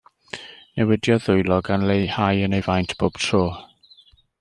[0.79, 3.49] Newidiodd ddwylo, gan leihau yn ei faint pob tro.